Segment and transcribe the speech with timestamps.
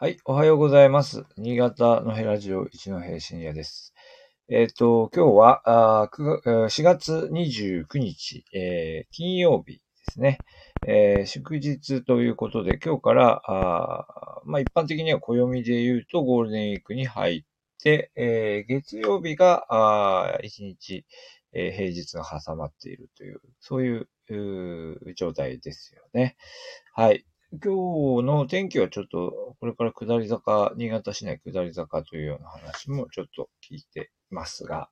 [0.00, 1.24] はい、おはようございます。
[1.36, 3.92] 新潟のヘラジオ一の平深夜です。
[4.48, 9.80] えっ、と、今日はあ4月29日、えー金曜日で
[10.12, 10.38] すね。
[10.86, 17.42] えー祝日ということで、今日から、あまあ、一般的には暦で言うとゴールデンウィークに入っ
[17.82, 21.06] て、え月曜日があ一日、
[21.52, 26.36] え平日が挟まっているという、そういうう状態ですよね。
[26.94, 27.24] はい。
[27.50, 34.90] 今日の天気はちょっと、これから下り坂、新潟市内下り坂というような話もちょっと聞いてますが、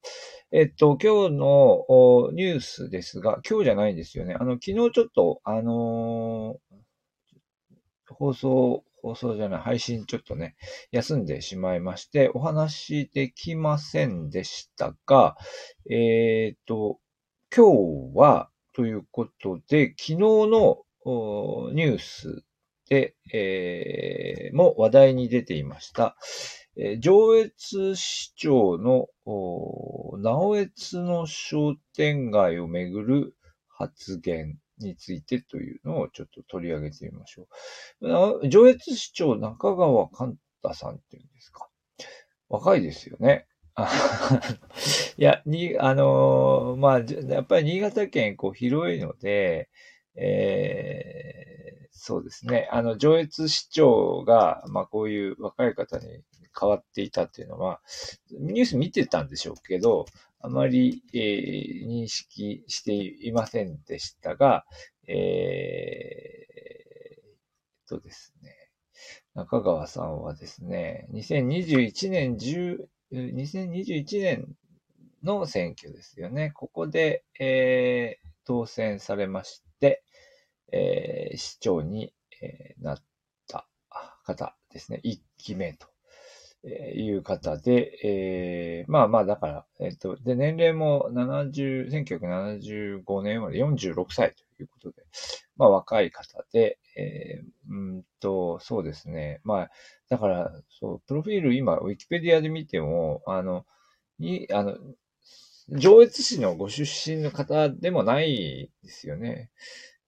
[0.52, 4.34] えっと、今日のニュースですが、今日じゃないんですよね。
[4.41, 6.77] あの、昨日ちょっと、あのー
[8.09, 10.56] 放送、放送じゃない、配信ちょっとね、
[10.92, 15.36] 休んでしまいまして、お話できませんでしたが、
[15.91, 16.98] えっと、
[17.55, 20.86] 今日は、ということで、昨日の
[21.74, 22.42] ニュース
[22.88, 26.16] で、えーも話題に出ていました、
[26.77, 33.34] えー上越市長の、お直越の商店街をめぐる
[33.69, 37.48] 発言についてというのをちょっと取り上げてみましょ
[38.00, 38.48] う。
[38.48, 41.69] 上越市長中川寛太さんっていうんですか？
[42.48, 43.47] 若いですよね。
[45.19, 46.98] いや、に、あのーまあ、
[47.33, 49.69] やっぱり新潟県こう広いので、
[50.17, 51.47] えー
[51.98, 52.69] そうですね。
[52.70, 56.22] あの、上越市長が、まあ、こういう若い方に
[56.59, 57.81] 変わっていたっていうのは、
[58.31, 60.06] ニュース見てたんでしょうけど、
[60.41, 64.64] あまり、えー認識していませんでしたが、
[65.09, 68.55] えー、とですね、
[69.34, 74.56] 中川さんはですね、2021年10、2021年
[75.25, 76.53] の選挙ですよね。
[76.55, 80.02] ここで、えー当選されまして、
[80.72, 83.03] えー市長に、えーなっ
[83.48, 83.69] た
[84.25, 85.00] 方ですね。
[85.05, 85.88] 1期目と。
[86.64, 95.04] えいう方で、えーまあまあだから、えっ、と、で、年齢も70、1975年まで46歳ということで、
[95.56, 99.41] まあ若い方で、えーうんと、そうですね。
[99.44, 99.71] まあ、
[100.09, 103.65] だから、そう、プロフィール今、ウィキペディアで見ても、あの、
[104.19, 104.76] に、あの、
[105.69, 109.50] 上越市のご出身の方でもないですよね。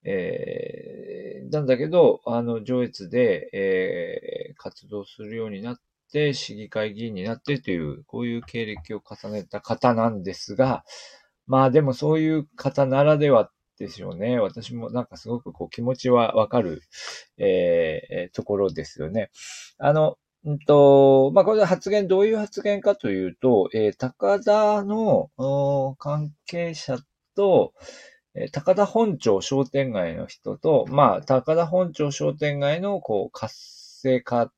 [0.03, 5.77] えーなんだけど、あの、上越で、えー活動するようになっ
[6.11, 10.83] て、市議会議員になってという、こういう経歴を重ねた方なんですが、
[11.47, 14.39] まあでもそういう方ならではですよね。
[14.39, 16.81] 私もなんかすごくこう気持ちはわかる、
[17.37, 19.29] えーところですよね。
[19.77, 25.29] あの、うんと、まあ、これ発言、どういう発言かというと、えー高田の
[25.97, 26.97] 関係者
[27.35, 27.73] と、
[28.35, 33.53] えー高田本町商店街の人と、まあ、高田本町商店街の、こう、活
[34.01, 34.51] 性化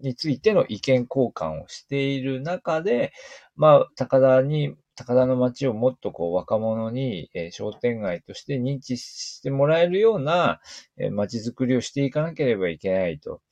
[0.00, 3.12] についての意見交換をしている中で、
[3.56, 10.60] まあ、高田に、高田の街をもっとこう、若者に、えー商店街として認知してもらえるような、
[10.98, 13.42] えー街づくりをしていかなければいけないと。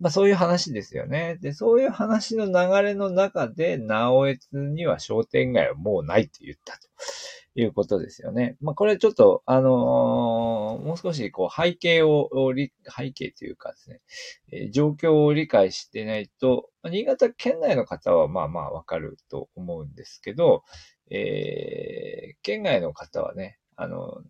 [0.00, 1.38] まあそういう話ですよね。
[1.40, 6.88] で、そういう話の流れの中で、直江津には商店街はもうないと言ったと
[7.60, 8.56] いうことですよね。
[8.60, 12.30] まあこれちょっと、あのーもう少しこう背景を、
[12.96, 14.00] 背景というかですね、
[14.52, 20.62] えー状況を理解してないと、新潟県内の方はまあまあわかると思うんですけど、
[21.10, 24.22] えー県外の方はね、あの、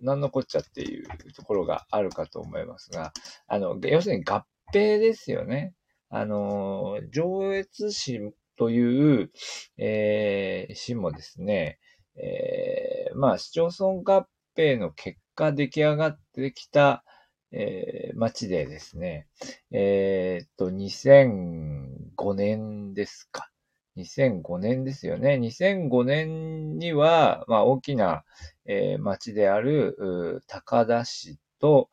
[0.00, 3.12] なんのこっちゃっていうところがあるかと思いますが、
[3.46, 5.74] あの、要するに合併ですよね。
[6.08, 8.20] あの、上越市
[8.56, 9.30] という、
[9.78, 11.78] えー市もですね、
[12.16, 17.04] えーまあ、市町村合併の結果出来上がってきた、
[17.52, 19.26] えー町でですね、
[19.70, 23.48] えーっと、2005年ですか。
[23.96, 25.38] 2005年ですよね。
[25.38, 28.24] 2005年には、まあ、大きな、
[28.66, 31.90] えー町である、高田市と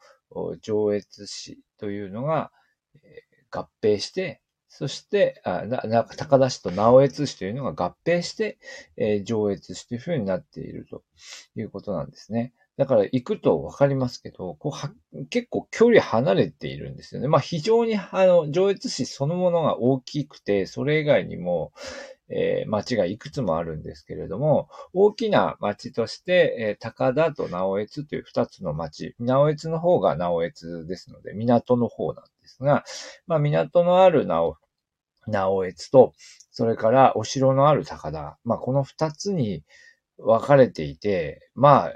[0.62, 2.52] 上越市というのが、
[3.52, 8.60] 合併して、そして、あなな高田市と直江津市というのが合併して、
[8.98, 11.04] えー上越市というふうになっていると
[11.56, 12.54] いうことなんですね。
[12.78, 14.94] だから行くとわかりますけど、こうは
[15.30, 17.28] 結構距離離れているんですよね。
[17.28, 21.74] まあ非常にあの上越市そのものが大きくて、それ以外にも、
[22.30, 32.84] えー町がいくつもあるんですけれども、大きな町として、えー高田と直江津という二つの町、直江津の方が直江津ですので、港の方なんですが、
[33.28, 34.58] まあ港のある直
[35.28, 36.14] 直江津と、
[36.52, 39.64] それからお城のある高田、まあこの二つに
[40.18, 41.94] 分かれていて、まあ、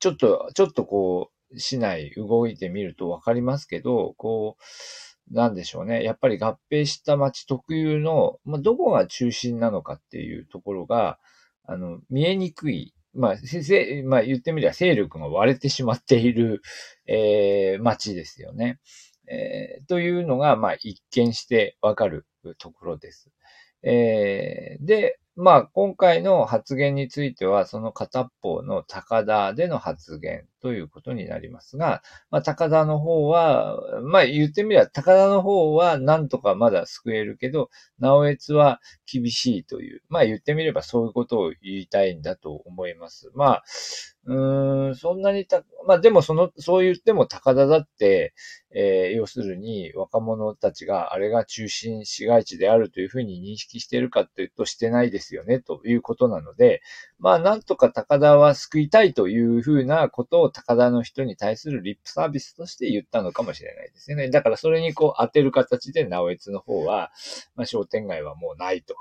[0.00, 4.62] ちょっと、ちょっとこう、市内動いてみると分かりますけど、こう
[5.30, 6.02] なんでしょうね。
[6.04, 11.18] やっぱり合併した街特有の、まあ、どこが中心なのかっていうところが、
[11.66, 12.94] あの、見えにくい。
[13.14, 16.62] まあ、先生、まあ言ってみれば勢力が割れてしまっている、
[17.06, 18.80] えー、街ですよね。
[19.30, 22.26] えー、というのが、まあ一見してわかる
[22.58, 23.30] ところです。
[23.82, 38.80] えー、で、まあ、今回の発言については、その片方の高田での発言ということになりますが、まあ、高田の方は、まあ、言ってみれば、高田の方はなんとかまだ救えるけど、直江津は
[39.12, 43.32] 厳しいという、まあ、言ってみればそういうことを言いたいんだと思います。
[43.34, 43.64] まあ、
[44.26, 48.34] うーん、そんなにた、まあでもその、そう言っても高田だって、
[48.74, 56.80] えー、要するに若者たちがあれが中心市街地であるというふうに認識しているかというとしてないですよね、ということなので、
[57.18, 64.30] まあなんとか高田は救いたいというふうなことを高田の人に対するリップサービスとして言ったのかもしれないですよね。
[64.30, 67.12] だからそれにこう当てる形で直江津の方は、
[67.56, 68.96] まあ商店街はもうないと。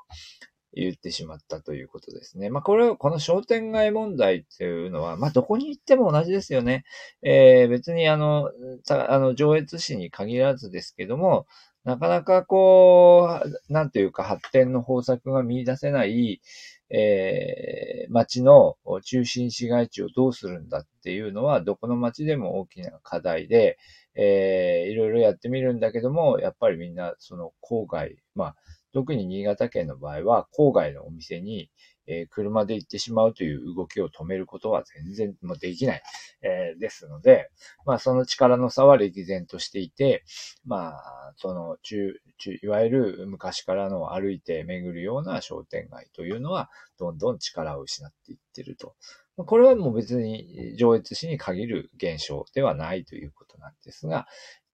[0.75, 2.49] 言ってしまったということですね。
[2.49, 6.83] まあ、これ、この商店街問題っていうのは、まあ、どこに行っても同じですよね。
[7.21, 8.49] えー、別にあの、
[8.89, 11.45] あの、上越市に限らずですけども、
[11.83, 16.41] なかなかこう、なんていうか発展の方策が見出せない、
[16.89, 23.77] えー、街の中心市街地をどうするんだっていうのは、どこの街でも大きな課題で、
[24.15, 28.55] えー、いろいろやってみるんだけども、やっぱりみんなその郊外、まあ、
[28.93, 31.69] 特に新潟県の場合は、郊外のお店に、
[32.05, 36.03] えー、車で行ってしまうという動きを止めることは全然もできない、
[36.41, 37.49] えー、ですので、
[37.85, 40.23] まあその力の差は歴然としていて、
[40.65, 46.69] まあその中、中、いわゆる昔からの歩いて巡るような商店街というのは、
[46.99, 48.95] どんどん力を失っていってると。
[49.35, 54.27] これはもう別に上越市に限る現象ではないということなんですが、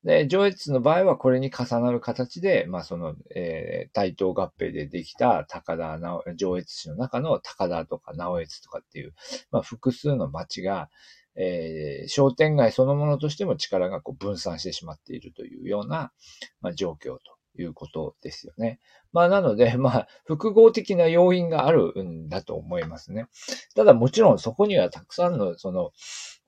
[0.03, 5.99] で、上越の場合はこれに重なる形で、まあその、えー、対等合併でできた高田、
[6.35, 9.13] 上越市の中の高田とか直越とかっていう、
[9.51, 10.89] まあ複数の町が、
[11.35, 16.11] えー、商店街そのものとしても力がこう分散してしまっているというような、
[16.61, 17.21] まあ、状況と
[17.61, 18.79] いうことですよね。
[19.11, 23.27] まあなので、 まあ複合的な要因があるんだと思いますね。
[23.75, 25.91] ただもちろんそこにはたくさんのその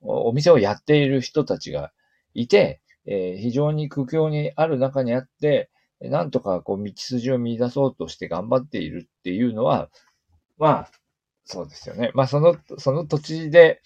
[0.00, 1.92] お店をやっている人たちが
[2.34, 5.70] いて、えー、非常に苦境にある中にあって、
[6.00, 9.88] なんとかこう道筋を見出そうとして頑張っているっていうのは、
[10.58, 10.90] まあ、
[11.44, 12.10] そうですよね。
[12.14, 13.80] まあその、その土地で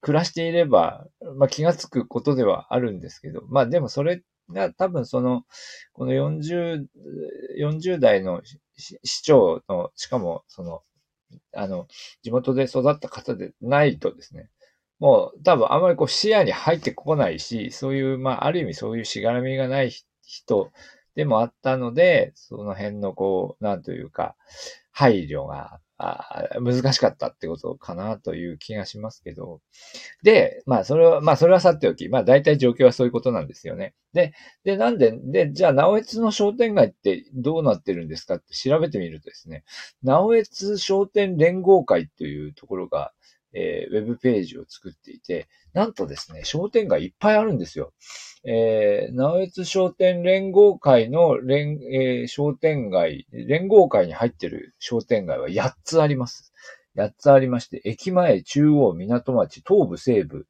[0.00, 1.06] 暮らしていれば、
[1.36, 5.44] まあ気がつくことではあるんですけど、まあでもそれが多分その、
[5.92, 6.86] この40、
[7.60, 8.42] 40代の
[8.76, 10.82] 市長の、しかもその、
[11.54, 11.86] あの、
[12.22, 14.48] 地元で育った方でないとですね、
[14.98, 19.92] もう多分あまりこう視野に入ってこないし、そういう、まあある意味そういうしがらみがない
[20.22, 20.70] 人
[21.14, 24.36] でもあったので、その辺のこう、なんというか、
[24.92, 25.80] 配慮が
[26.60, 29.60] 難しかったってことかなという気がしますけど。
[30.22, 33.94] で、まあそれは、まあそれはさておき、まあ大体状況はそういうことなんですよね。
[34.12, 34.32] で、
[34.64, 39.64] で、なんで、で、じゃあ、直江津の商店街ってどうなってるんですかって調べてみるとですね、
[40.02, 43.12] 直江津商店連合会というところが
[43.52, 47.92] えー、ウェブページを作っていて、なんとですね、商店街いっぱいあるんですよ。
[48.44, 56.52] えー、直江津商店連合会の連、えー、商店街、連合会に入ってる商店街は8つあります。
[56.96, 60.46] 8つありまして、駅前、中央、港町、東部、西部、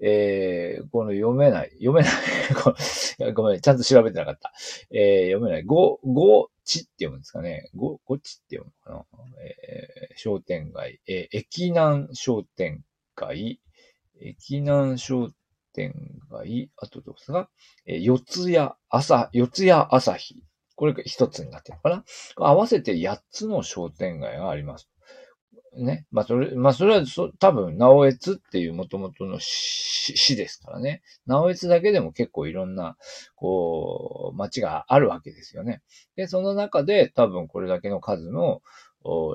[0.00, 4.52] えー、この読めない、読めない ごめん、ちゃんと調べてなかった。
[4.92, 5.64] えー、読めない。
[5.64, 7.70] ご、ご、ちって読むんですかね。
[7.74, 9.24] ご、ごちって読むのかな。
[9.42, 12.84] えー、商店街、えー、駅南商店
[13.16, 13.60] 街、
[14.20, 15.30] 駅南商
[15.72, 15.94] 店
[16.30, 17.48] 街、あとどうですか？
[17.86, 18.56] えー、四谷
[18.90, 20.42] 朝、四谷朝日。
[20.76, 22.04] これが一つになってるのかな
[22.36, 24.88] 合わせて八つの商店街があります。
[25.76, 26.06] ね。
[26.10, 31.02] まあ、それ、まあ、それはそ、多分、直江津っていう元々の市ですからね。
[31.26, 32.96] 直江津だけでも結構いろんな、
[33.36, 35.82] こう、町があるわけですよね。
[36.16, 38.62] で、その中で多分これだけの数の、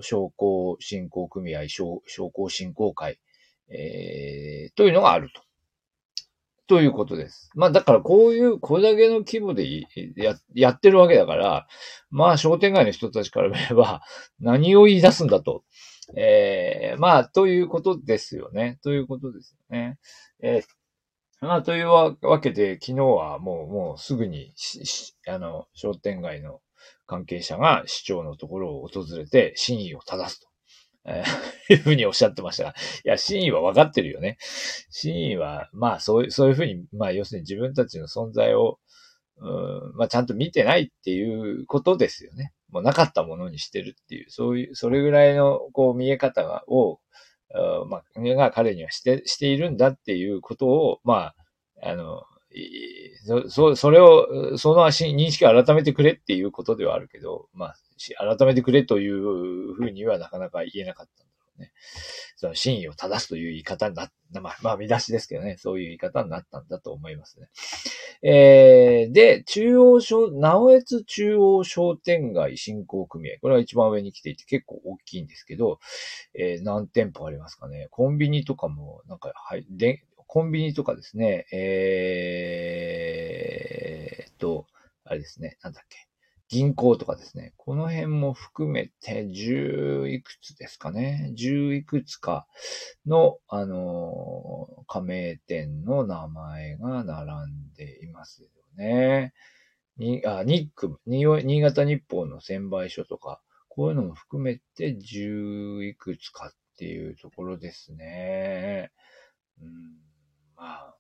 [0.01, 3.19] 商工振興組合、商工振興会、
[3.69, 5.41] えー、というのがあると。
[6.65, 7.49] ということです。
[7.55, 9.81] まあだからこういう、これだけの規模で
[10.15, 11.67] ややってるわけだから、
[12.09, 14.01] まあ商店街の人たちから見れば
[14.39, 15.63] 何を言い出すんだと
[16.15, 18.79] えー、まあ、ということですよね。
[18.83, 19.97] ということですよね。
[20.41, 24.53] えー、まあ、というわけで、昨日はもう、もうすぐに、
[25.27, 26.61] あの、商店街の
[27.05, 30.47] 関係者が市長のところを訪れて、真意を正すと。
[31.05, 31.23] え、
[31.69, 32.69] いうふうにおっしゃってましたが。
[32.69, 32.73] い
[33.09, 34.37] や、真意は分かってるよね。
[34.89, 38.79] 真意は、まあ、そういう、そういうふうに、まあ、要するに自分たちの存在を、
[39.37, 42.53] うん、まあちゃんと見てないっていうことですよね。
[42.73, 46.99] もうなかったものにしてるっていう、そういう、それぐらいのこう見え方がを、
[47.87, 51.33] まあ、が彼にはして、しているんだっていうことを、ま
[51.83, 52.23] あ、あの、
[53.25, 57.75] そ、そそれを、その足認識を改めてくれっていうことではあるけど、まあ、
[58.35, 61.23] 改めてくれというふうにはなかなか言えなかった
[61.57, 61.71] ね。
[62.35, 67.49] その真意を正すという言い方になった、まあ、まあ、見出しですけどね、そういう言い方になったんだと思いますね。
[68.23, 73.35] えー、で、中央商、直江津中央商店街振興組合。
[73.41, 75.79] これは一番上に来ていて結構大きいんですけど、
[76.33, 77.87] えー、何店舗ありますかね。
[77.91, 84.67] コンビニとかも、なんか、はい、で、コンビニとかですね、えー、と、
[85.05, 86.12] あれですね、なんだっけ。
[86.53, 87.51] 銀行とかですね。
[87.57, 91.33] この辺も含めて10いくつですかね。
[91.35, 92.45] 10いくつか
[93.07, 99.33] の、あの、加盟店の名前が並んでいますよね。
[99.97, 108.91] に、あ、ニック、新潟日報の専売所とか、こういうのも含めて10いくつかっていうところですね。
[109.59, 109.69] うん、
[110.55, 110.95] まあ、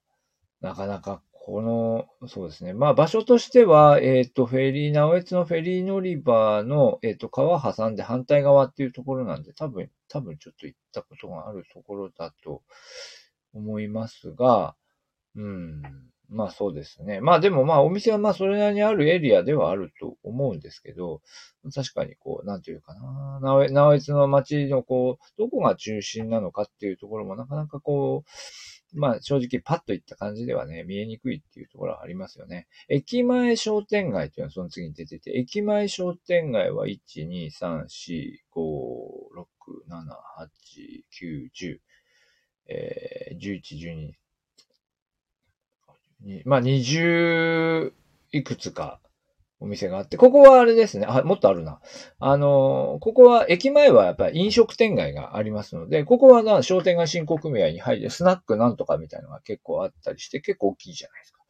[0.61, 2.73] なかなかこの、そうですね。
[2.73, 12.63] まあ場所としては、えっ、ー、と、フェリー、直江津のフェリー乗り場の、えっ、ー、と、川挟んで反対側っていうところなんで、多分、多分ちょっと行ったことがあるところだと
[13.53, 14.75] 思いますが、
[15.35, 15.81] うん。
[16.29, 17.19] まあそうですね。
[17.19, 21.21] まあでもまあお店はまあそれなりにあるエリアではあると思うんですけど、
[21.75, 28.29] 確かにこう、なんていうかな、直江津の街のこう、どこが中心なのかっていうところもなかなかこう、
[28.93, 32.67] まあ正直パッといった感じではね、見えにくいっていうところはありますよね。
[32.89, 38.61] 駅前商店街っていうのはその次に出てて、駅前商店街は1、2、3、4、5、
[39.35, 39.45] 6、
[39.89, 40.05] 7、
[40.39, 41.79] 8、9、10、
[42.67, 44.13] えー、11、
[46.25, 47.91] 12、まあ20
[48.31, 48.99] いくつか
[49.63, 51.05] お店があって、ここはあれですね。
[51.07, 51.79] あ、もっとあるな。
[52.19, 61.42] あの、ここは、駅前はやっぱり飲食店街がありますので、ここはな、商店街振興組合に入って、スナックなんとかみたいなのが結構あったりして、結構大きいじゃないですか。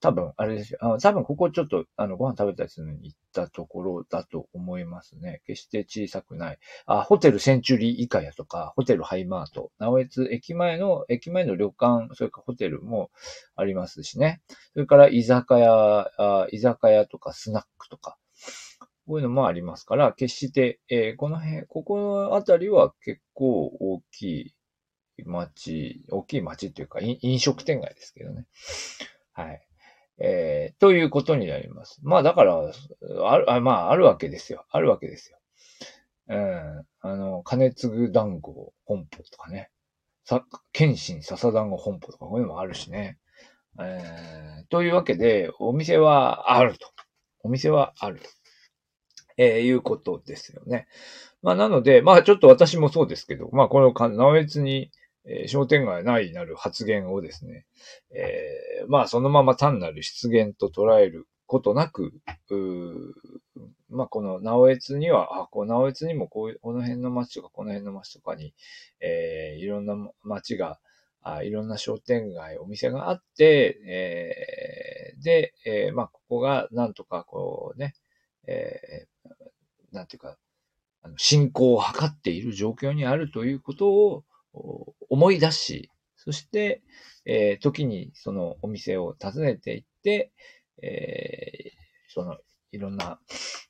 [0.00, 0.98] 多分、あれですよ。
[1.00, 5.42] 多分、ここちょっと、あの、ご飯食べたりするのに行ったところだと思いますね。
[5.46, 6.58] 決して小さくない。
[6.86, 13.10] あ、ホテルセンチュリー以下やとか、ホテルハイマート、直江津駅前の、駅前の旅館、それからホテルも
[13.54, 14.42] ありますしね。
[14.74, 16.10] それから居酒屋、
[16.52, 18.18] 居酒屋とかスナックとか、
[19.06, 24.22] こういうのもありますから、決して、えー、この辺、ここのあたりは結構大き
[25.18, 28.46] い街、大きい街っていうか、飲食店街ですけどね。
[29.36, 29.60] はい。
[30.18, 32.00] えー、ということになります。
[32.02, 32.72] まあだから、
[33.28, 34.64] ある、あまああるわけですよ。
[34.70, 35.38] あるわけですよ。
[36.28, 36.86] うん。
[37.00, 39.70] あの、金継ぐ団子本舗とかね。
[40.24, 43.18] さ、謙信笹団子本舗とかこういうのもあるしね。
[43.78, 46.88] えー、というわけで、お店はあると。
[47.42, 48.28] お店はあると。
[49.36, 50.88] えー、いうことですよね。
[51.42, 54.90] まあなので、まあちょっと私もそうですけど、まあこの、なおえつに、
[55.26, 57.66] えー、商店街内なる発言をですね、
[58.14, 62.12] えー、まあそのまま単なる出現と捉えることなく、
[63.88, 68.52] まあこの直江津には、あ、こう直江津にもこういう、この辺の町とかこの辺の町とかに、
[69.00, 70.78] えー、いろんな町が、
[71.22, 77.94] あいろんな商店街、お店があって、えー、で、えー、まあここがなんとかこうね、
[78.46, 80.36] えー、なんていうか、
[81.02, 84.24] あの進行を図っている状況にあるということを、
[85.10, 86.82] 思い出し、そして、
[87.24, 90.32] えー、時にそのお店を訪ねていって、
[90.82, 92.36] えー、その
[92.72, 93.18] いろんな、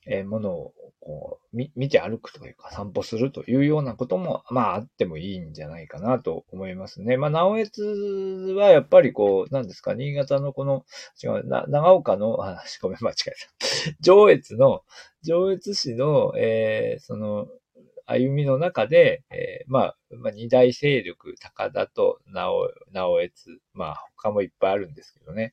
[0.05, 7.17] えものをこう見見て歩くというか散歩するというようなことも、まああってもいいんじゃないかなと思いますね。
[7.17, 7.83] まあ、直江津
[8.55, 10.85] はやっぱりこう、なんですか、新潟のこの、
[11.21, 13.31] 違う、な長岡の、あ、ごめん、間違え
[13.91, 13.97] た。
[14.01, 14.83] 上越の、
[15.23, 17.47] 上越市の、えー、その、
[18.07, 25.51] 歩みの中で、えー、まあ、まあ、二大勢力、高田と直直江津、まあ、他もいっぱいあるんですけどね、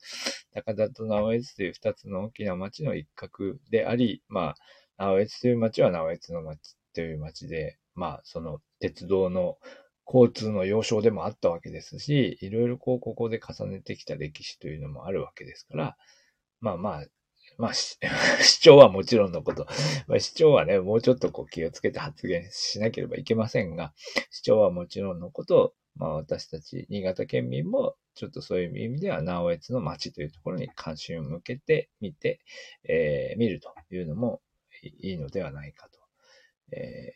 [0.53, 4.55] 高田と直江津という二つの大きな町の一角であり、ま
[4.97, 9.59] あ、直江津という町は直江津の町という町で、まあ、その鉄道の
[10.07, 15.97] 交通の要衝でもあったわけですし、いろいろこう、ここで重ねてきた歴史というのもあるわけですから、
[16.61, 17.05] まあまあ、
[17.59, 17.99] まあ、市
[18.61, 19.67] 長 はもちろんのこと、
[20.07, 23.95] まあ、市長はね、もうちょっとこう気をつけて発言しなければいけませんが、
[24.31, 32.41] 市長はもちろんのこと、まあ私たち新潟県民もちょっとそういう意味では直江津の町というところに関心を向けてみて、
[32.85, 34.41] えー、見るというのも
[34.83, 36.01] いいのではないかと、
[36.73, 37.13] え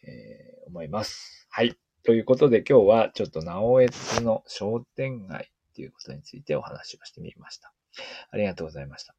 [0.65, 1.49] ー、思います。
[1.51, 1.77] はい。
[2.05, 7.73] ということで今日はちょっと直江津の商店街っていうことについてお話をしてみました。
[8.31, 9.18] ありがとうございました。